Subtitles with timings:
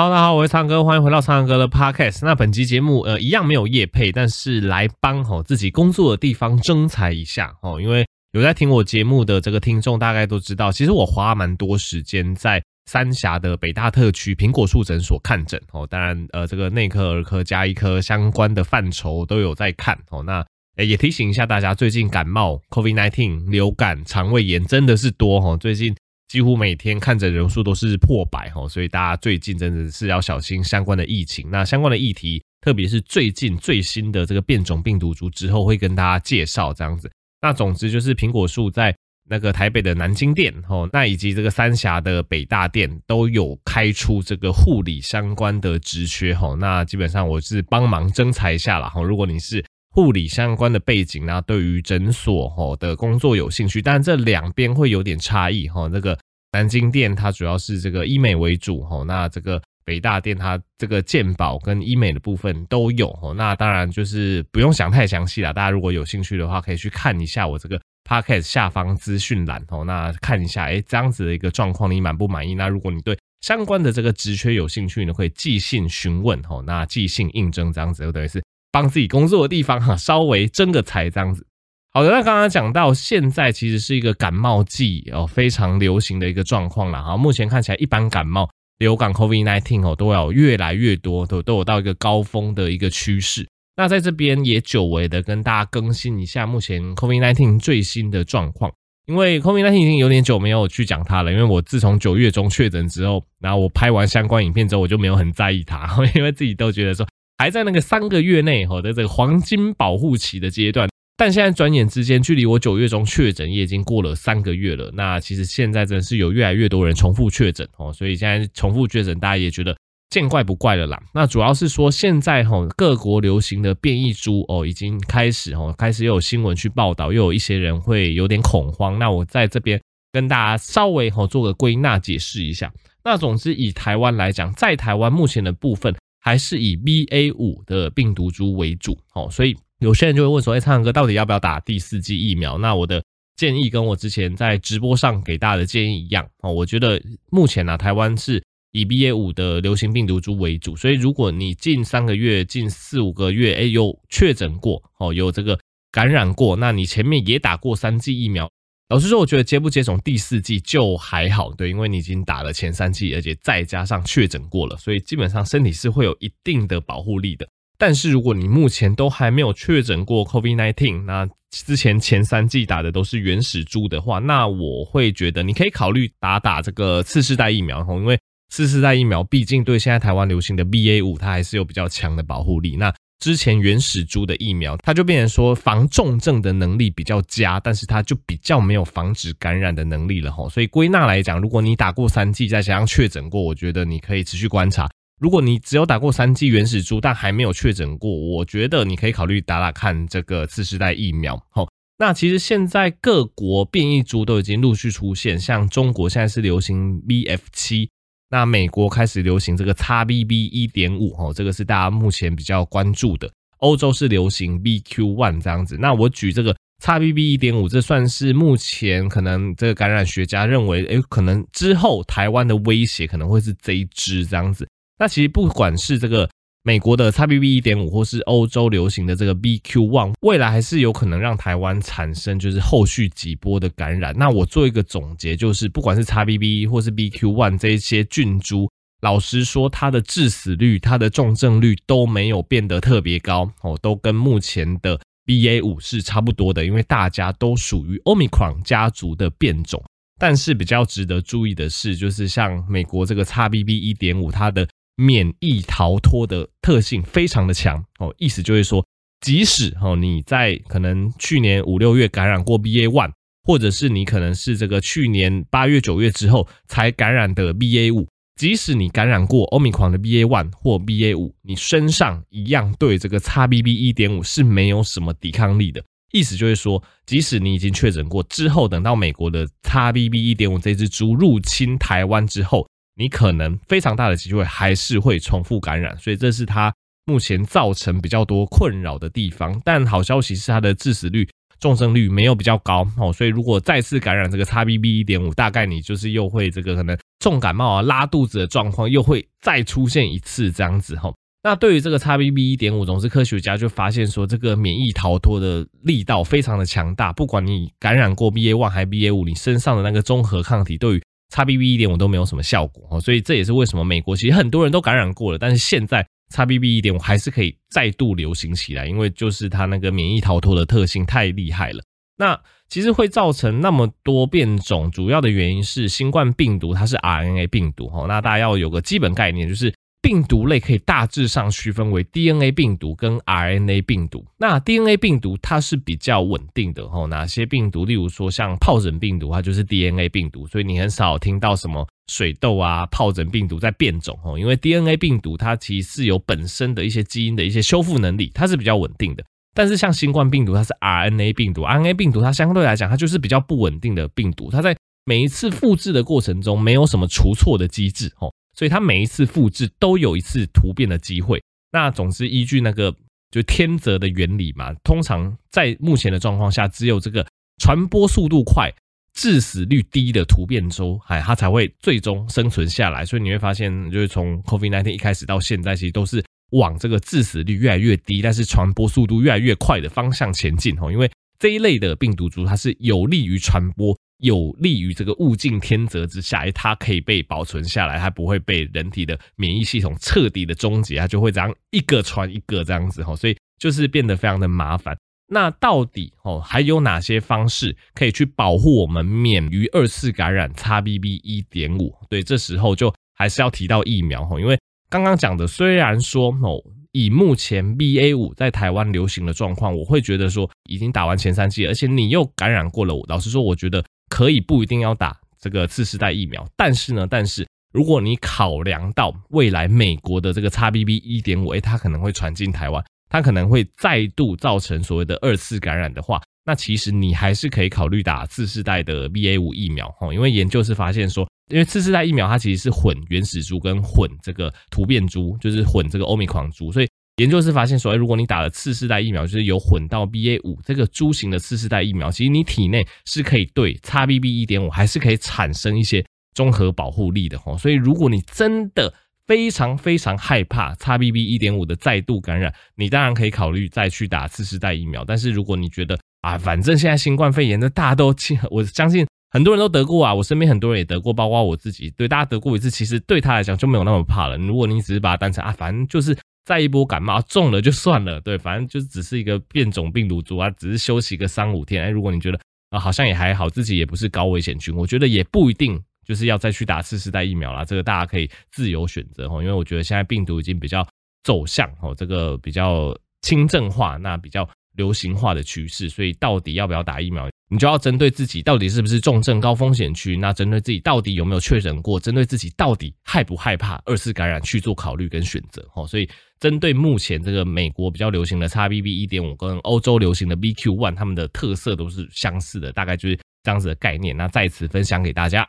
[0.00, 2.20] 哈喽，大家好，我是苍哥，欢迎回到苍哥的 Podcast。
[2.24, 15.86] 那本期节目呃一样没有夜配，但是来帮吼自己工作的地方征才一下哦，因为有在听我节目的这个听众大概都知道，其实我花蛮多时间在三峡的北大特区苹果树诊所看诊哦。
[15.86, 20.22] 当然呃这个内科、儿科、加医科相关的范畴都有在看哦。
[20.22, 20.42] 那
[20.82, 25.94] 也提醒一下大家，最近感冒 COVID-19 流感、肠胃炎真的是多哈，最近。
[26.30, 31.50] 几乎每天看诊人数都是破百哈，所以大家最近真的是要小心相关的疫情。
[31.50, 37.10] 那相关的议题，特别是最近最新的这个变种病毒株之后，会跟大家介绍这样子。
[37.42, 38.94] 那总之就是苹果树在
[39.28, 46.54] 那个台北的南京店哦，那以及这个三峡的北大店都有开出这个护理相关的职缺哈。
[46.60, 49.02] 那基本上我是帮忙征才一下啦哈。
[49.02, 55.88] 如果你是护理相关的背景，那对于诊所吼的工作有兴趣，但这两边会有点差异哈。
[55.92, 56.16] 那个
[56.52, 63.34] 南京店它主要是这个医美为主吼，那这个北大店它这个健保跟医美的部分都有吼。
[63.34, 72.54] 那当然就是不用想太详细了，大家如果有兴趣的话，可以去看一下我这个 podcast 下方资讯栏吼，那看一下诶这样子的一个状况，你满不满意？
[72.54, 78.40] 那如果你对相关的这个职缺有兴趣呢，可以寄信询问吼，那寄信应征这样子，就等于是。
[78.72, 81.46] 帮自己工作的地方哈， 稍微征个才这样子。
[81.92, 87.16] 好的，那刚刚讲到现在其实是一个感冒季哦，非常流行的一个状况了哈。
[87.16, 88.48] 目前看起来，一般感冒、
[88.78, 93.44] 流感 COVID-19 哦，都有越来越多，都都有到一个高峰的一个趋势。
[93.76, 98.70] 那在这边也久违的跟大家更新一下目前 COVID-19 最新的状况，
[99.06, 107.04] 因为 COVID-19 已经有点久没有去讲它了，因为我自从九月中确诊之后，然后我拍完相关影片之后，我就没有很在意它， 因为自己都觉得说。
[107.40, 114.90] 还在那个三个月内哈的这个黄金保护期的阶段，但现在转眼之间，距离我九月中确诊也已经过了三个月了。
[114.92, 119.74] 那其实现在真的是有越来越多人重复确诊哦，所以现在重复确诊，大家也觉得
[120.10, 121.02] 见怪不怪了啦。
[121.14, 128.98] 那主要是说现在哈各国流行的变异株哦，已经开始哦，开始又有新闻去报道，又有一些人会有点恐慌。
[128.98, 129.80] 那我在这边
[130.12, 132.70] 跟大家稍微哈做个归纳解释一下。
[133.02, 135.96] 那总之以台湾来讲，在台湾目前的部分。
[136.20, 142.58] 还是以 BA 五的病毒株为主，哦，所以有些人就会问说，哎，苍蓝鸽到底要不要打第四剂疫苗？
[142.58, 143.02] 那我的
[143.36, 148.42] 建议跟我之前在直播上给大家的建议一样，哦，我觉得目前呢，台湾是
[148.72, 155.58] 以 BA 五的流行病毒株为主，所以如果你近三个月、近四五个月，哎，有确诊过，哦，有这个
[155.90, 158.50] 感染过，那你前面也打过三剂疫苗。
[158.90, 167.48] 老实说，我觉得接不接种第四季就还好，对，因为你已经打了前三季，而且再加上确诊过了，所以基本上身体是会有一定的保护力的。
[167.78, 178.18] 但是如果你目前都还没有确诊过 COVID-19，那之前前三季打的都是原始株的话，那我会觉得你可以考虑打打这个次世代疫苗，因为
[178.48, 182.76] 次世代疫苗毕竟对现在台湾流行的 BA.5 它还是有比较强的保护力。
[182.76, 190.48] 那之前原始株的疫苗，它就变成说防重症的能力比较佳，但是它就比较没有防止感染的能力了吼。
[190.48, 194.88] 所以归纳来讲，如果你打过三剂，再加上确诊过，我觉得你可以持续观察。
[195.20, 201.38] 如果你只有打过三剂原始株，但还没有确诊过，我觉得你可以考虑打打看这个次世代疫苗。
[201.50, 207.88] 吼，那其实现在各国变异株都已经陆续出现，像中国现在是流行 BF7。
[208.30, 213.30] 那美国开始流行这个 XBB 一点五哦，这个是大家目前比较关注的。
[213.58, 215.76] 欧洲是流行 BQ one 这样子。
[215.78, 224.66] 那我举这个 XBB 一点五，这算是目前可能这个感染学家认为，诶，可能之后台湾的威胁可能会是这一支这样子。
[224.98, 226.28] 那其实不管是这个。
[226.62, 234.14] 美国的 XBB 一点五，或是欧洲流行的这个 BQ one，未来还是有可能让台湾产生就是后续几波的感染。
[234.18, 238.68] 那我做一个总结，就是不管是 XBB 或是 BQ one 这一些菌株，
[239.00, 249.82] 老实说，它的致死率、它的重症率都没有变得特别高哦，都跟目前的 BA 五是差不多的，因为大家都属于 Omicron 家族的变种。
[250.18, 254.68] 但是比较值得注意的是，就是像美国这个 XBB 一点五，它的
[255.00, 258.84] 免疫逃脱的特性非常的强哦，意思就是说，
[259.22, 263.12] 即使哦你在可能去年五六月感染过 BA one，
[263.42, 268.06] 或者是你可能是这个去年八月九月之后才感染的 BA 五，
[268.36, 275.82] 即使你感染过欧米狂的 BA one 或 BA 五，你身上一样对这个 XBB 一点五是没有什么抵抗力的。
[276.12, 282.68] 意思就是说，即使你已经确诊过之后，等到美国的 XBB 一点五这只猪入侵台湾之后。
[283.00, 286.70] 你可能非常大的机会还是会重复感染，所以这是它
[287.06, 289.58] 目前造成比较多困扰的地方。
[289.64, 291.26] 但好消息是它的致死率
[291.58, 301.10] 重症率没有比较高哦，所以如果再次感染这个 XBB 一点五，大概你就是又会这个可能重感冒啊、拉肚子的状况又会再出现一次这样子哈。
[301.42, 316.06] 那对于这个 XBB 一点五，总之科学家就发现说，这个免疫逃脱的力道非常的强大，不管你感染过 BA one 还是 BA 五，你身上的那个中和抗体对于擦 B B 一点我都没有什么效果哦，所以这也是为什么美国其实很多人都感染过了，但是现在。
[316.32, 321.82] 擦 B B 一点我还是可以再度流行起来，因为就是它那个免疫逃脱的特性太厉害了。
[322.16, 328.04] 那其实会造成那么多变种，主要的原因是新冠病毒它是 RNA 病毒哈。
[328.06, 329.74] 那大家要有个基本概念，就是。
[330.02, 334.24] 病毒类可以大致上区分为 DNA 病毒跟 RNA 病毒。
[334.38, 337.84] 那 DNA 病毒它是比较稳定的吼，哪些病毒？
[337.84, 349.22] 例如说像疱疹病毒，它就是 DNA 病毒，所以你很少听到什么水痘啊、疱疹病毒在变种哦，因为 DNA 病毒它其实是有本身的一些基因的一些修复能力，它是比较稳定的。
[349.54, 354.74] 但是像新冠病毒，它是 RNA 病毒，RNA 病毒它相对来讲它就是比较不稳定的病毒，它在
[355.04, 358.32] 每一次复制的过程中没有什么除错的机制吼。
[358.60, 361.42] 所以它每一次复制都有一次突变的机会。
[361.72, 362.94] 那总之依据那个
[363.30, 367.26] 就天择的原理嘛，通常在目前的状况下，只有这个
[367.56, 368.70] 传播速度快、
[369.14, 373.02] 致死率低的突变株，哎，它才会最终生存下来。
[373.06, 380.78] 所以你会发现，就是从 COVID-19 一开始到现在，其实都是往这个致死率越来越低，但是传播速度越来越快的方向前进。
[380.78, 383.96] 哦，因为这一类的病毒株，它是有利于传播。
[384.20, 394.96] 有利于这个物竞天择之下，它可以被保存下来，它不会被人体的免疫系统彻底的终结，它就会这样一个传一个这样子哈，所以就是变得非常的麻烦。
[395.32, 401.94] 那到底哦还有哪些方式可以去保护我们免于二次感染 XBB 一点五？
[402.08, 404.58] 对，这时候就还是要提到疫苗哈，因为
[404.88, 406.60] 刚刚讲的虽然说哦，
[406.92, 413.82] 以目前 BA 五在台湾流行的状况，我会觉得说已经打完前三剂，而且你又感染过了，老实说，我觉得。
[414.10, 436.89] 可以不一定要打这个次世代疫苗，但是呢，但是如果你考量到未来美国的这个 XBB 一点五，它可能会传进台湾，它可能会再度造成所谓的二次感染的话，那其实你还是可以考虑打次世代的 BA 五疫苗哈，因为研究是发现说，因为次世代疫苗它其实是混原始株跟混这个突变株，就是混这个欧米狂株，所以。
[437.20, 446.02] 研究是发现说，如果你打了次世代疫苗，就是有混到 BA 五这个株型的次世代疫苗，其实你体内是可以对 XBB 一点五还是可以产生一些
[446.32, 447.58] 综合保护力的齁。
[447.58, 448.94] 所以，如果你真的
[449.26, 455.04] 非常非常害怕 XBB 一点五的再度感染，你当然可以考虑再去打次世代疫苗。
[455.04, 458.14] 但是，如果你觉得啊，反正现在新冠肺炎的大家都，
[458.50, 464.38] 我相信很多人都得过啊，我身边很多人也得过，包括我自己，对大家得过一次，其实对他来讲就没有那么怕了。
[464.38, 466.16] 如果你只是把它当成啊，反正就是。
[466.50, 471.84] 再一波感冒中了就算了，对，反正就只是一个变种病毒株啊，只是休息个三五天。
[471.84, 477.64] 哎，如果你觉得啊好像也还好，自己也不是高危险群，我觉得也不一定就是要再去打次世代疫苗啦。
[477.64, 480.84] 这个大家可以自由选择哈，因为我觉得现在病毒已经比较
[481.22, 482.92] 走向哦这个比较
[483.22, 484.48] 轻症化，那比较。
[484.80, 495.62] 流行化的趋势，所以到底要不要打疫苗，你就要针对自己到底是不是重症高风险区，那针对自己到底有没有确诊过，针对自己到底害不害怕二次感染去做考虑跟选择。
[495.74, 504.16] 哦，所以针对目前这个美国比较流行的 XBB 一点五跟欧洲流行的 BQ one，他们的特色都是相似的，大概就是这样子的概念。
[504.16, 505.46] 那在此分享给大家。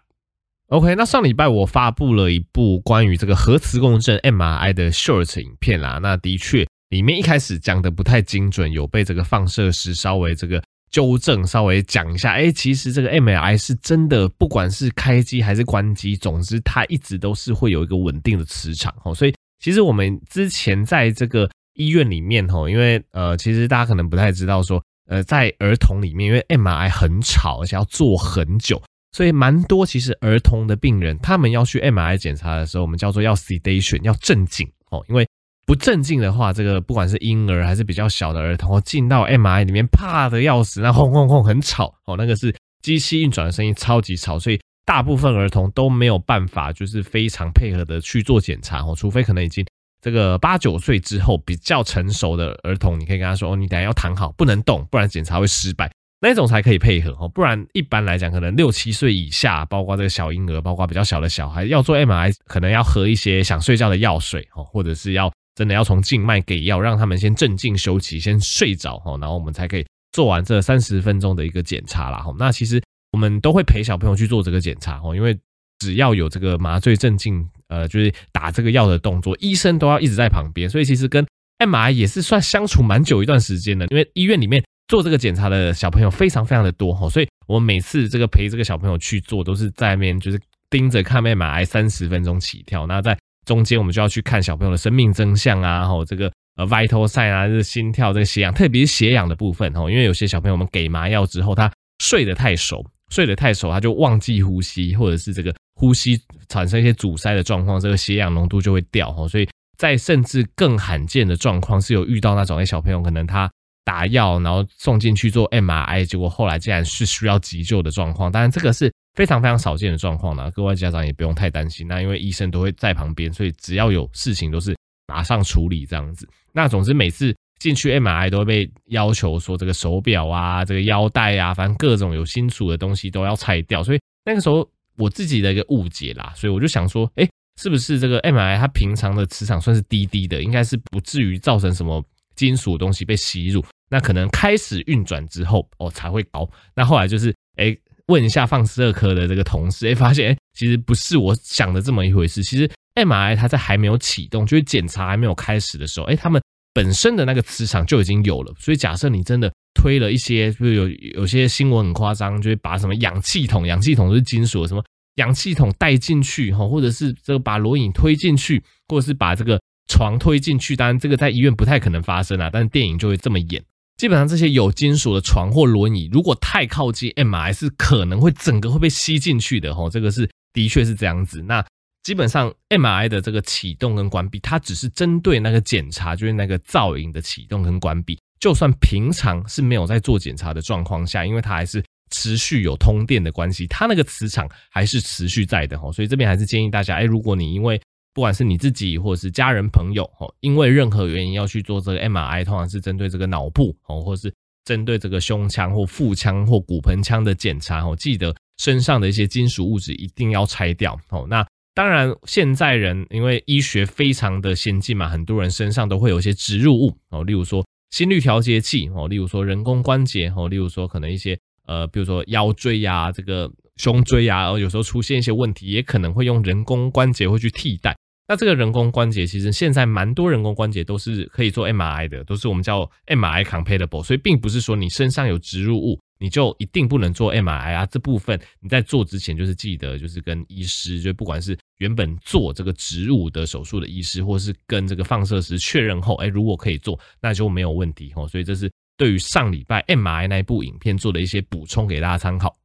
[0.68, 6.68] OK，那上礼拜我发布了一部关于这个核磁共振 MRI 的 short 影片啦，那的确。
[6.92, 12.34] 里面一开始讲的不太精准，有被这个放射师稍微这个纠正，稍微讲一下。
[12.34, 18.94] 哎，其实这个 MRI 是真的，不管是开机还是关机，总之它一直都是会有一个稳定的磁场。
[19.06, 28.84] 哦，所以其实我们之前在这个医院里面，哦，因为呃，其实大家可能不太知道说，呃，在儿童里面，因为 MRI 很吵，而且要做很久，
[29.14, 35.26] 所以蛮多其实儿童的病人，他们要去 MRI 检查的时候，我们叫做要 sedation，要镇静哦，因为。
[35.66, 49.66] 不镇静的话，这个不管是婴儿还是比较小的儿童哦，进到 MRI 里面怕得要死，那轰轰轰很吵哦，那个是机器运转的声音，超级吵，所以大部分儿童都没有办法，就是非常配合的去做检查哦，除非可能已经
[50.02, 55.90] 这个八九岁之后比较成熟的儿童，你可以跟他说哦，你等下要躺好，不能动，不然检查会失败，
[56.20, 65.32] 那种才可以配合哦，不然一般来讲，可能六七岁以下，包括这个小婴儿，包括比较小的小孩，要做 MRI，可能要喝一些想睡觉的药水哦，或者是要。
[65.56, 72.34] 真的要从静脉给药，让他们先镇静休息，先睡着哈，然后我们才可以做完这三十分钟的一个检查啦哈。
[72.38, 72.82] 那其实
[73.12, 75.38] 我们都会陪小朋友去做这个检查哈，因为
[75.80, 81.26] 只要有这个麻醉镇静，呃，就是打这个药的动作，医生都要一直在旁边，所以其实跟
[81.60, 83.86] MRI 也是算相处蛮久一段时间的。
[83.88, 90.40] 因为医院里面做这个检查的小朋友非常非常的多哈，所以我们每次这个陪这个小朋友去做，都是在那边就是
[90.70, 92.86] 盯着看 M I 三十分钟起跳。
[92.88, 101.72] 那在中间我们就要去看小朋友的生命征象啊，哈，这个呃 vital sign 啊，就是心跳这个血氧，特别是血氧的部分哈，因为有些小朋友我们给麻药之后，他
[102.04, 106.20] 睡得太熟，睡得太熟，他就忘记呼吸，或者是这个呼吸
[106.50, 113.50] 产生一些阻塞的状况，这个血氧浓度就会掉哈，所以在甚至更罕见的状况是有遇到那种诶小朋友可能他。
[113.84, 118.32] 打药，然后送进去做 MRI，结果后来竟然是需要急救的状况。
[118.32, 120.50] 当然，这个是非常非常少见的状况呢。
[120.52, 121.88] 各位家长也不用太担心。
[121.88, 124.76] 那因为医生都会在旁边，所以只要有事情都是
[125.08, 126.28] 马上处理这样子。
[126.54, 133.84] 那总之每次进去 MRI 都会被要求说这个手表啊、这个腰带啊，反正各种有金属的东西都要拆掉。
[133.84, 137.30] 所以那个时候我自己的一个误解啦，所以我就想说，哎，
[137.62, 142.04] 是不是这个 MRI 它平常的磁场算是低低的，应该是不至于造成什么。
[142.34, 146.50] 金属东西被吸入，那可能开始运转之后哦才会高。
[146.74, 147.78] 那后来就是哎、
[148.12, 152.44] 问一下放射科的这个同事，哎、发现哎、其实不是我想的这么一回事。
[152.44, 156.42] 其实 MRI 它在还没有启动，就是检查还没有开始的时候，哎、他们
[156.74, 158.54] 本身的那个磁场就已经有了。
[158.60, 160.90] 所以假设你真的推了一些，就是有
[161.22, 164.84] 有些新闻很夸张，就是把什么氧气筒，氧气筒是金属，什么
[165.16, 169.60] 氧气筒带进去哈，或者是这个把轮椅推进去，或者是把这个。
[169.88, 173.62] 床推进去，当然这个在医院不太可能发生啊，但是电影就会这么演。
[173.98, 181.42] 基本上这些有金属的床或轮椅，如果太靠近 MRI，是可能会整个会被吸进去的吼，这个是的确是这样子。
[181.44, 181.64] 那
[182.02, 188.18] 基本上 MRI 的这个启动跟关闭，它只是针对那个检查，就是那个造影的启动跟关闭。
[188.40, 195.92] 就算平常是没有在做检查的状况下，因为它还是持续有通电的关系，它那个磁场还是持续在的吼。
[195.92, 197.80] 所以这边还是建议大家，哎，如果你因为
[198.14, 204.34] 不管是你自己或者是家人朋友，哦，因为任何原因要去做这个 MRI，通常是针对这个脑部，哦，或者是
[204.66, 211.26] 针对这个胸腔或腹腔或骨盆腔的检查，哦，记得身上的一些金属物质一定要拆掉，哦。
[211.30, 227.96] 那当然，现在人因为医学非常的先进嘛，很多人身上都会有一些植入物，哦，例如说心率调节器，哦，例如说人工关节，哦，例如说可能一些呃，比如说腰椎呀，这个胸椎呀，然后有时候出现一些问题，也可能会用人工关节会去替代。
[228.28, 237.86] 那这个人工关节其实现在蛮多人工关节都是可以做 MRI 的，都是我们叫 MRI compatible，所以并不是说你身上有植入物你就一定不能做 MRI 啊。
[237.88, 248.26] 这部分你在做之前就是记得就是跟医师，就不管是原本做这个植入的手术的医师，或是跟这个放射师确认后，哎，如果可以做，那就没有问题哦。
[248.30, 252.56] 所以这是对于上礼拜 MRI 那部影片做的一些补充给大家参考。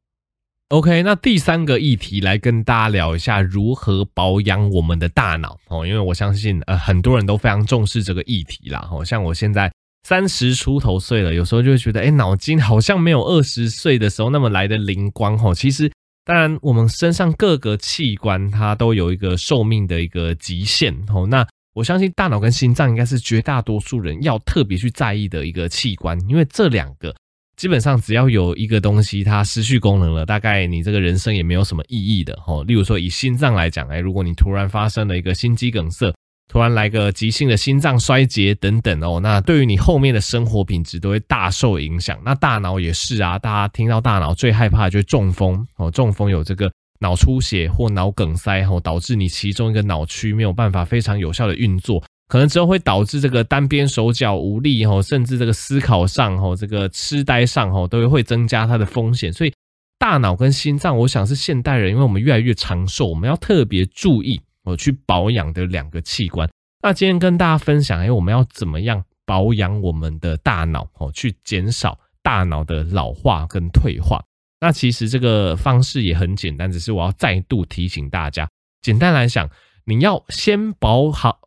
[0.69, 8.85] OK，那第三个议题来跟大家聊一下如何保养我们的大脑哦，因为我相信呃很多人都非常重视这个议题啦。
[8.91, 9.71] 哦，像我现在
[10.03, 15.55] 三十出头岁了，有时候就会觉得，哎，脑筋好像没有二十岁的时候那么来的灵光哦。
[15.55, 15.89] 其实，
[16.25, 21.25] 当然我们身上各个器官它都有一个寿命的一个极限哦。
[21.25, 27.15] 那我相信大脑跟心脏应该是绝大多数人要特别去在意的一个器官，因为这两个。
[27.57, 32.63] 基本上只要有一个东西它失去功能了，大概你这个人生也没有什么意义的哦。
[32.67, 36.13] 例如说以心脏来讲，哎，如果你突然发生了一个心肌梗塞，
[36.47, 42.17] 突然来个急性的心脏衰竭等等哦，那对于你后面的生活品质都会大受影响。
[42.23, 52.03] 那大脑也是啊，大家听到大脑最害怕的就是中风哦，中风有这个脑出血或脑梗塞哦，导致你其中一个脑区没有办法非常有效的运作。
[52.27, 59.31] 可能之后会导致这个单边手脚无力吼，甚至这个思考上吼，这个痴呆上吼，都会增加它的风险。
[59.31, 59.53] 所以
[59.97, 66.49] 大脑跟心脏，我想是现代人，因为我们越来越长寿，我们要特别注意我去保养的两个器官。
[66.83, 74.21] 那今天跟大家分享，哎，我们要怎么样保养我们的大脑哦，去减少大脑的老化跟退化。
[74.59, 78.49] 那其实这个方式也很简单，只是我要再度提醒大家，
[78.81, 79.49] 简单来讲，
[79.85, 81.39] 你要先保好。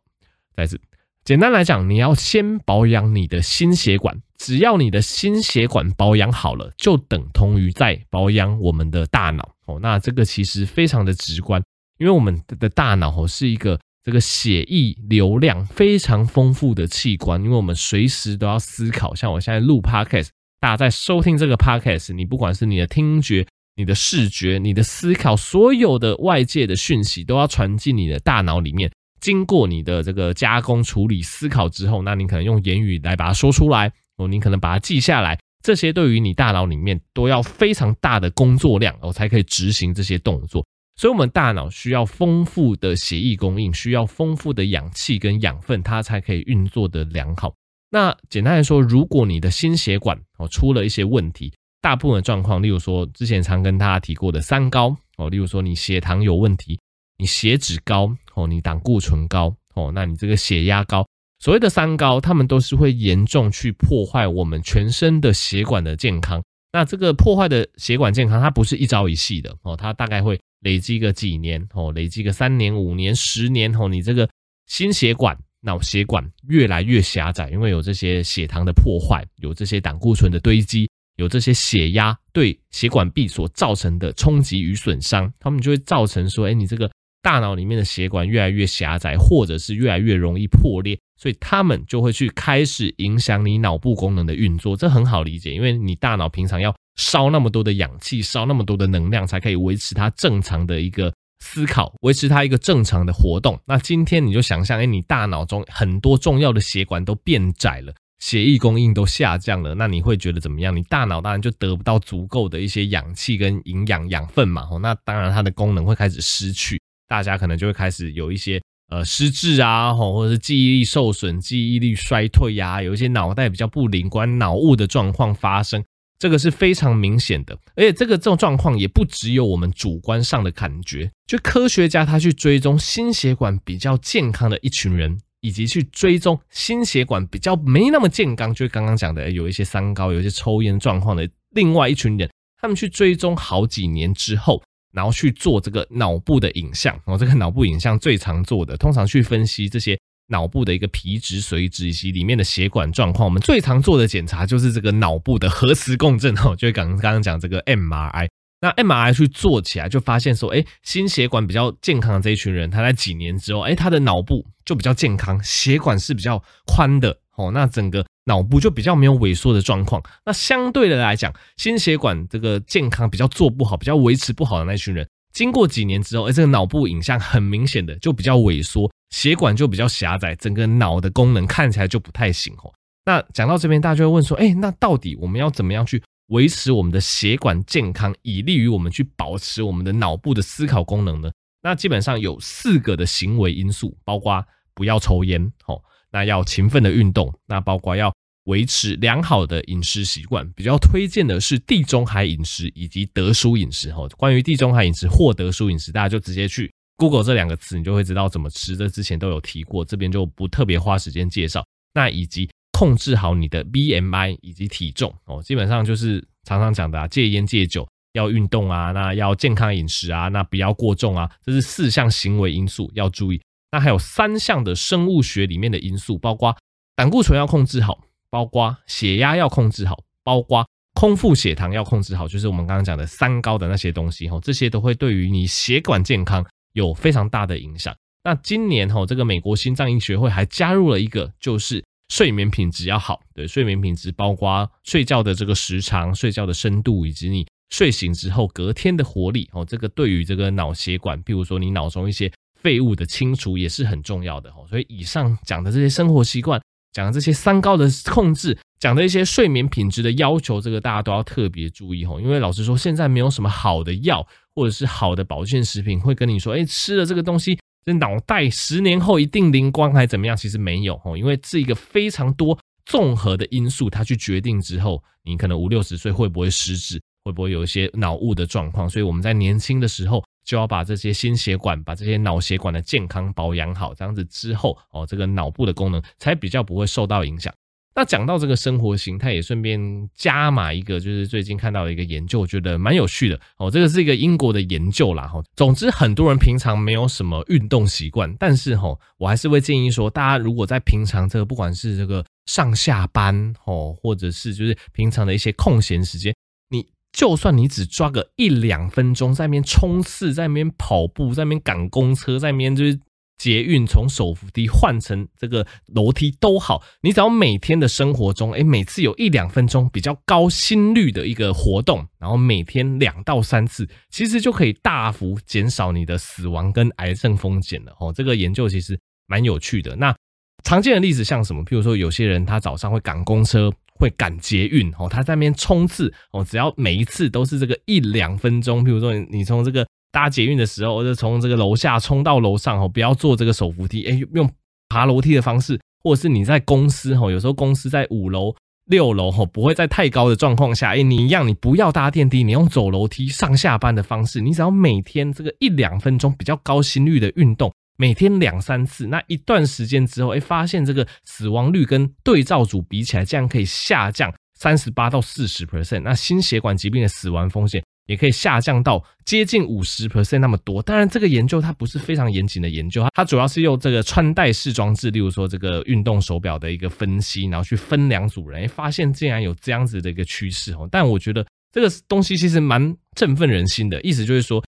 [0.61, 0.79] 孩子，
[1.25, 4.15] 简单来讲，你要先保养你的心血管。
[4.37, 9.79] 只要你的心血管保养好了，就等同于在保养我们的大脑哦。
[9.81, 11.59] 那这个其实非常的直观，
[11.97, 17.43] 因为我们的大脑哦是一个这个血液流量非常丰富的器官。
[17.43, 28.91] 因为我们随时都要思考，像我现在录 Podcast，大家在收听这个 Podcast，你不管是你的听觉、你的视觉、你的思考，所有的外界的讯息都要传进你的大脑里面。
[29.21, 40.65] 经过你的这个加工、处理、思考之后，那你可能用言语来把它说出来，哦，你可能把它记下来，这些对于你大脑里面都要非常大的工作量，哦，才可以执行这些动作。
[40.97, 47.53] 所以，我们大脑需要丰富的血液供应，需要丰富的氧气跟养分，它才可以运作的良好。
[47.89, 51.51] 那简单来说，如果你的心血管哦出了一些问题，
[51.81, 56.79] 大部分的状况，例如说之前常跟大家提过的三高哦，例如说你血糖有问题，
[57.17, 61.07] 你血脂高哦，你胆固醇高哦，那你这个血压高，
[61.39, 66.41] 所谓的三高，他们都是会严重去破坏我们全身的血管的健康。
[66.71, 74.29] 那这个破坏的血管健康，它不是一朝一夕的哦，它大概会累积个几年哦，累积个三年、五年、十年哦，你这个
[74.67, 80.89] 心血管、脑血管越来越狭窄，因为有这些血糖的破坏，有这些胆固醇的堆积。
[81.17, 86.89] 有这些血压对血管壁所造成的冲击与损伤，他们就会造成说，哎，你这个
[87.21, 94.75] 大脑里面的血管越来越狭窄，或者是越来越容易破裂，所以他们就会去开始影响你脑部功能的运作。
[94.75, 103.59] 这很好理解，因为你大脑平常要烧那么多的氧气，烧那么多的能量，才可以维持它正常的一个思考，维持它一个正常的活动。
[103.65, 107.93] 那今天你就想象，哎，你大脑中很多重要的血管都变窄了。
[108.19, 110.75] 血液供应都下降了，那你会觉得怎么样？
[110.75, 116.79] 你大脑当然就得不到足够的一些氧气跟营养养分嘛，吼，那当然它的功能会开始失去，
[117.11, 125.83] 大家可能就会开始有一些呃失智啊，吼，或者是记忆力受损、记忆力衰退呀、啊，有一些脑袋比较不灵光、脑雾的状况发生，
[126.17, 127.53] 这个是非常明显的。
[127.75, 135.19] 而且这个这种状况也不只有我们主观上的感觉，就科学家他去追踪心血管比较健康的一群人。
[135.43, 142.29] 以及去追踪心血管比较没那么健康，就刚刚讲的有一些三高、有一些抽烟状况的另外一群人，
[142.61, 144.61] 他们去追踪好几年之后，
[144.91, 146.93] 然后去做这个脑部的影像。
[147.05, 153.25] 然后这个脑部影像最常做的，通常去分析这些脑部的一个皮质、髓质以及里面的血管状况。
[153.25, 158.29] 我们最常做的检查就是这个脑部的核磁共振， 哦，就刚刚刚讲这个 MRI。
[158.63, 170.01] 那 MRI 去做起来，就发现说，哎，心血管比较健康的这一群人，他在几年之后，哎，他的脑部就比较健康，血管是比较宽的，哦，那整个脑部就比较没有萎缩的状况。
[170.25, 182.71] 那相对的来讲，心血管这个健康比较做不好、比较维持不好的那群人，经过几年之后，哎，这个脑部影像很明显的就比较萎缩，血管就比较狭窄，整个脑的功能看起来就不太行哦。
[183.05, 191.31] 那讲到这边，大家就会问说，哎，那到底我们要怎么样去维持我们的血管健康，以利于我们去保持我们的脑部的思考功能呢？
[191.63, 198.13] 那基本上有四个的行为因素，包括不要抽烟，吼，那要勤奋的运动，那包括要
[198.45, 204.07] 维持良好的饮食习惯，比较推荐的是地中海饮食以及得舒饮食，吼。
[204.17, 208.75] 关于地中海饮食或得舒饮食，大家就直接去 Google 这两个词，你就会知道怎么吃。
[208.75, 211.63] 这之前都有提过，这边就不特别花时间介绍。
[211.93, 223.39] 那以及控制好你的 BMI 以及体重哦，基本上就是常常讲的啊，戒烟戒酒，要运动啊，那要健康饮食啊，那不要过重啊，这是四项行为因素要注意。
[223.71, 226.55] 那还有三项的生物学里面的因素，包括
[226.95, 237.95] 胆固醇要控制好，包括血压要控制好，包括空腹血糖要控制好，就是我们刚刚讲的三高的那些东西哈，这些都会对于你血管健康有非常大的影响。
[238.23, 241.83] 那今年哈，这个美国心脏医学会还加入了一个，就是。
[242.11, 249.63] 睡眠品质要好，对，睡眠品质包括睡觉的这个时长、睡觉的深度，以及你睡醒之后隔天的活力哦。
[249.63, 252.29] 这个对于这个脑血管，譬如说你脑中一些
[252.61, 254.65] 废物的清除也是很重要的哦。
[254.69, 256.61] 所以以上讲的这些生活习惯，
[256.93, 262.19] 讲的这些三高的控制，讲的一些睡眠品质的要求，这个大家都要特别注意哦。
[262.21, 267.57] 因为老实说，现在没有什么好的药或者是好的保健食品会跟你说，哎，吃了这个东西。
[267.83, 270.37] 这脑袋十年后一定灵光还怎么样？
[270.37, 278.87] 其实没有哦，因为是一个非常多综合的因素，它去决定之后，你可能五六十岁会不会失智，会不会有一些脑雾的状况。
[278.87, 287.53] 所以我们在年轻的时候就要把这些心血管、把这些脑血管的健康保养好，这样子之后哦，这个脑部的功能才比较不会受到影响。
[287.95, 289.79] 那讲到这个生活形态，也顺便
[290.13, 293.71] 加码一个，就是最近看到的一个研究，我觉得蛮有趣的哦。
[293.71, 295.41] 这个是一个英国的研究啦，哈。
[295.55, 306.35] 总之，很多人平常没有什么运动习惯，但是哈，我还是会建议说，大家如果在平常这个不管是这个上下班哦，或者是就是平常的一些空闲时间，
[306.69, 312.99] 你就算你只抓个一两分钟，在那边冲刺，在那边跑步，在那边赶公车，在那边就是。
[313.37, 327.91] 捷运从手扶梯换成这个楼梯都好，你只要每天的生活中，诶，每次有一两分钟比较高心率的一个活动，然后每天两到三次，其实就可以大幅减少你的死亡跟癌症风险了。
[327.99, 328.95] 哦，这个研究其实
[329.25, 329.95] 蛮有趣的。
[329.95, 330.15] 那
[330.63, 331.65] 常见的例子像什么？
[331.65, 338.83] 譬如说，有些人他早上会赶公车，会赶捷运，哦，他在那边冲刺，哦，只要每一次都是这个一两分钟。
[338.83, 339.87] 譬如说，你从这个。
[340.13, 344.51] 搭捷运的时候，或者从这个楼下冲到楼上哦，不要坐这个手扶梯，哎，用
[344.89, 348.53] 爬楼梯的方式或者是你在公司哦，有时候公司在五楼、
[348.87, 367.83] 六楼哈，不会在太高的状况下，哎，你一样，你不要搭电梯，你用走楼梯上下班的方式，你只要每天这个一两分钟比较高心率的运动，每天两三次，那一段时间之后，哎，发现这个死亡率跟对照组比起来，竟然可以下降三十八到四十 percent，那心血管疾病的死亡风险。
[368.07, 370.81] 也可以下降到接近五十 percent 那么多。
[370.81, 380.89] 当然，这个研究它不是非常严谨的研究，它主要是用这个穿戴式装置，例如说这个运动手表的一个分析，然后去分两组人，哎发现竟然有这样子的一个趋势哦。
[380.91, 384.61] 但我觉得这个东西其实蛮振奋人心的，意思就是说，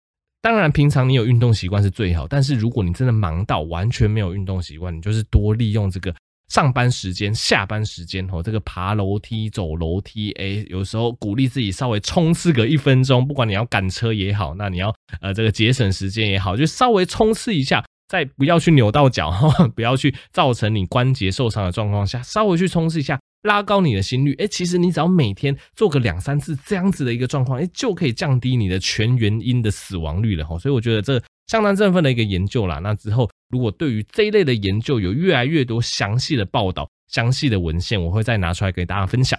[0.43, 6.15] 当然平常你有运动习惯是最好，但是如果你真的忙到完全没有运动习惯，你就是多利用这个。
[6.49, 19.31] 上班时间、下班时间，吼，这个爬楼梯、走楼梯，诶，有时候鼓励自己稍微冲刺个一分钟，不管你要赶车也好，那你要呃这个节省时间也好，就稍微冲刺一下，再不要去扭到脚，
[19.77, 32.79] 不要去造成你关节受伤的状况下，稍微去冲刺一下，拉高你的心率，诶，其实你只要每天做个两三次这样子的一个状况，诶，就可以降低你的全原因的死亡率了，吼，所以我觉得这相当振奋的一个研究啦。
[32.79, 33.31] 那之后。
[33.51, 39.37] 如果对于这一类的研究有越来越多详细的报道、详细的文献，我会再拿出来给大家分享。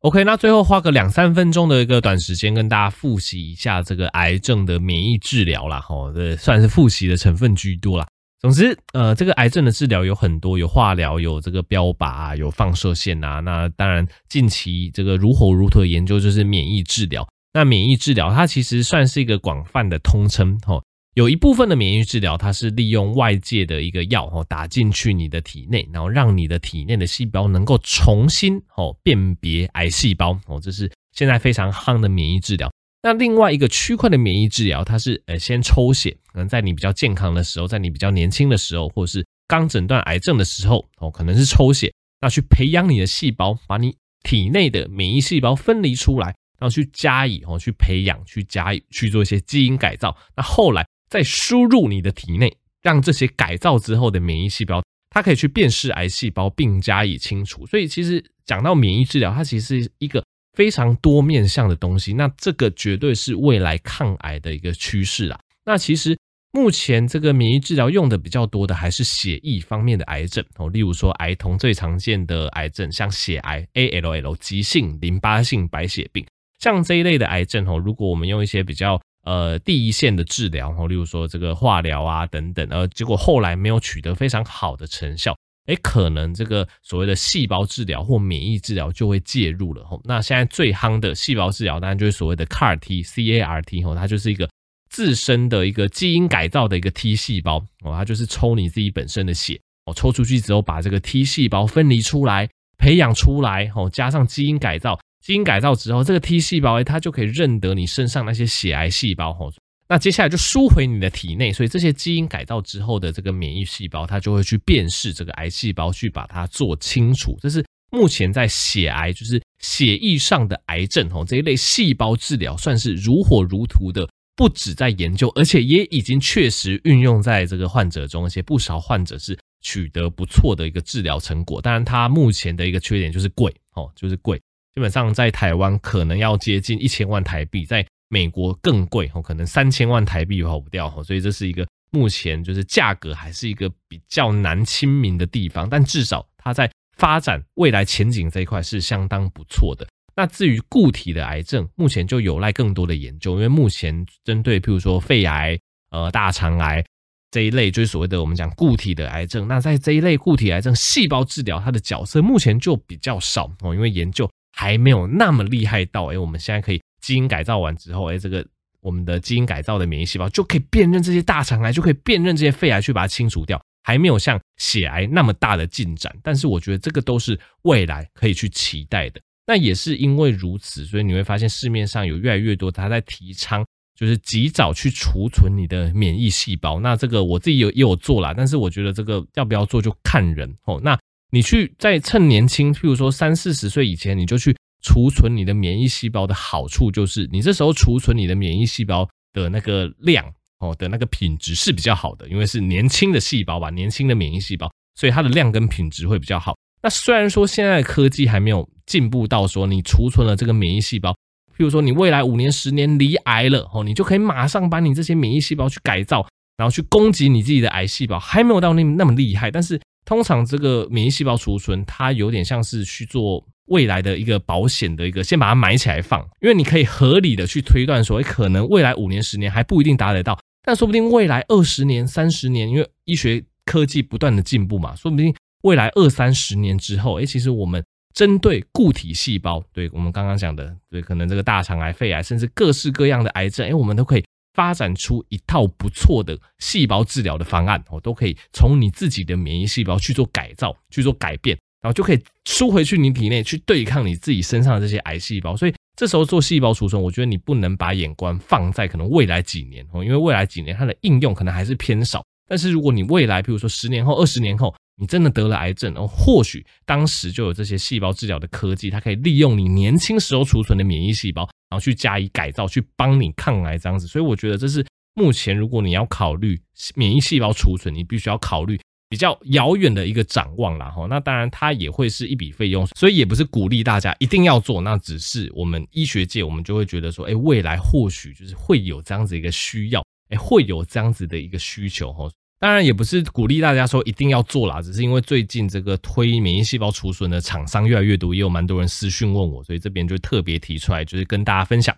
[0.00, 5.78] OK，那最后花个两三分钟的一个短时间，跟大家复习一下这个癌症的免疫治疗啦。
[5.78, 8.08] 吼，这算是复习的成分居多啦。
[8.46, 13.40] 总之，呃，这个癌症的治疗有很多，有化疗，有这个标靶，有放射线啊。
[13.40, 17.26] 那当然，近期这个如火如荼的研究就是免疫治疗。
[17.54, 20.80] 那免疫治疗它其实算是一个广泛的通称，吼。
[21.14, 32.70] 有一部分的免疫治疗，它是利用外界的一个药哦，打进去你的体内，然后让你的体内的细胞能够重新哦辨别癌细胞哦，这是现在非常夯的免疫治疗。
[33.06, 50.16] 那另外一个区块的免疫治疗，它是呃先抽血，可能在你比较健康的时候，在你比较年轻的时候，或者是刚诊断癌症的时候哦，可能是抽血，那去培养你的细胞，把你体内的免疫细胞分离出来，然后去加以哦去培养，去加以去做一些基因改造。
[50.36, 50.84] 那后来。
[51.08, 57.64] 再输入你的体内，让这些改造之后的免疫细胞，它可以去辨识癌细胞并加以清除。
[57.64, 60.24] 所以，其实讲到免疫治疗，它其实是一个
[60.56, 62.12] 非常多面向的东西。
[62.12, 65.38] 那这个绝对是未来抗癌的一个趋势啊。
[65.64, 66.18] 那其实
[66.52, 76.26] 目前这个免疫治疗用的比较多的还是血液方面的癌症哦，例如说儿童最常见的癌症，像血癌 ALL、急性淋巴性白血病，
[76.58, 85.36] 像这一类的癌症哦，如果我们用一些比较呃，第一线的治疗，哈，例如说这个化疗啊等等，呃，结果后来没有取得非常好的成效，
[85.66, 90.00] 诶，可能这个所谓的细胞治疗或免疫治疗就会介入了，吼。
[90.04, 94.48] 那现在最夯的细胞治疗，当然就是所谓的 CAR T，C A R T，哈，它就是一个
[94.88, 102.48] 自身的一个基因改造的一个 T 细胞，哦，它就是抽你自己本身的血，哦，抽出去之后把这个 T 细胞分离出来，
[102.78, 104.98] 培养出来，哦，加上基因改造。
[105.24, 109.50] 基因改造之后，这个 T 细胞它就可以认得你身上那些血癌细胞吼，
[109.88, 117.38] 那接下来就输回你的体内，所以这些基因改造之后的这个免疫细胞，它就会去辨识这个癌细胞，去把它做清楚。
[117.40, 131.62] 这是目前在血癌，就是血液上的癌症吼，这一类细胞治疗算是如火如荼的，不止在研究，而且也已经确实运用在这个患者中，而且不少患者是取得不错的一个治疗成果。
[131.62, 134.36] 当然，它目前的一个缺点就是贵哦，就是贵。
[134.74, 149.86] 基本上在台湾可能要接近一千万台币，在美国更贵哦，可能三千万台币跑不掉哦，所以这是一个目前就是价格还是一个比较难亲民的地方，但至少它在发展未来前景这一块是相当不错的。
[150.14, 155.58] 那至于固体的癌症，目前就有赖更多的研究，因为目前针对譬如说肺癌、
[155.90, 156.84] 呃大肠癌
[157.30, 164.30] 这一类，就是所谓的我们讲固体的癌症，那在这一类固体癌症细胞治疗它的角色目前就比较少哦，因为研究。
[164.58, 168.44] 还没有那么厉害到，哎，我们现在可以基因改造完之后，哎，这个
[168.80, 173.62] 我们的基因改造的免疫细胞就可以辨认这些大肠癌，就可以辨认这些肺癌，去把它清除掉。
[173.84, 179.20] 还没有像血癌那么大的进展，但是我觉得这个都是未来可以去期待的。
[179.46, 183.64] 那也是因为如此，所以你会发现市面上有越来越多他在提倡，
[183.96, 186.80] 就是及早去储存你的免疫细胞。
[186.80, 190.80] 那这个我自己有也有做啦，但是我觉得这个要不要做就看人哦。
[190.82, 190.98] 那。
[191.32, 194.56] 你去在趁年轻，譬如说三四十岁以前，你就去
[194.86, 200.24] 储存你的免疫细胞的好处，就是你这时候储存你的免疫细胞的那个量
[200.60, 206.56] 哦的那个品质是比较好的，因为是年轻的细胞吧，年轻的免疫细胞，所以它的量跟品质会比较好。
[206.82, 216.24] 那虽然说现在科技还没有进步到说你储存了这个免疫细胞，譬如说你未来五年、十年罹癌了哦，你就可以马上把你这些免疫细胞去改造，
[216.56, 219.80] 然后去攻击你自己的癌细胞，还没有到那那么厉害，但是。
[220.08, 244.24] 通常这个免疫细胞储存，它有点像是去做未来的一个保险的一个，先把它埋起来放，因为你可以合理的去推断说，可能未来五年、十年还不一定达得到，但说不定未来二十年、三十年，因为医学科技不断的进步嘛，说不定未来二三十年之后，诶，其实我们针对固体细胞，对我们刚刚讲的，对，可能这个大肠癌、肺癌，甚至各式各样的癌症，诶，我们都可以。
[244.54, 251.54] 发展出一套不错的细胞治疗的方案，哦，都可以从你自己的免疫细胞去做改造、去做改变，
[251.86, 255.56] 然后就可以输回去你体内去对抗你自己身上的这些癌细胞。
[255.56, 262.24] 所以这时候做细胞储存，我觉得你不能把眼光放在可能未来几年哦，因为未来几年它的应用可能还是偏少。
[262.48, 274.08] 但是如果你未来，比如说十年后、二十年后，你真的得了癌症，然后或许当时就有这些细胞治疗的科技，它可以利用你年轻时候储存的免疫细胞，然后去加以改造，去帮你抗癌这样子。
[274.08, 276.60] 所以我觉得这是目前如果你要考虑
[276.96, 278.76] 免疫细胞储存，你必须要考虑
[279.16, 280.90] 比较遥远的一个展望啦。
[280.90, 281.06] 哈。
[281.08, 292.28] 那当然它也会是一笔费用，所以也不是鼓励大家一定要做，那只是我们医学界我们就会觉得说，哎，未来或许就是会有这样子一个需要，哎，会有这样子的一个需求哈。
[292.58, 301.96] 当然也不是鼓励大家说一定要做啦，只是因为最近这个推免疫细胞储存的厂商越来越多，也有蛮多人私讯问我，所以这边就特别提出来，就是跟大家分享。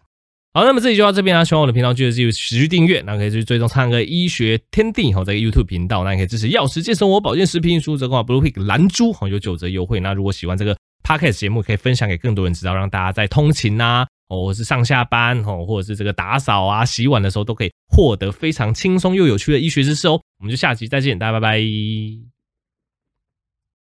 [0.54, 10.00] 好，那么这里就到这边啦，喜欢我的频道记得继续持续订阅，那可以去追踪唱歌医学天地哈，这个 YouTube 频道，那也可以支持药师健生活保健食品输折扣码 Blue Pick 蓝猪哈，有九折优惠。
[10.00, 14.06] 那如果喜欢这个 Podcast 节目，可以分享给更多人知道，让大家在通勤呐、啊。
[14.28, 20.20] 哦，或是上下班哦，或者是这个打扫啊、洗碗的时候，都可以获得非常轻松又有趣的医学知识哦。
[20.38, 22.38] 我们就下期再见，大家拜拜。